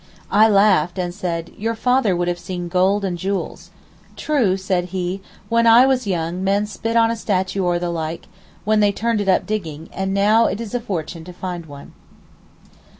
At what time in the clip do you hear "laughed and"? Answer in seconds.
0.49-1.13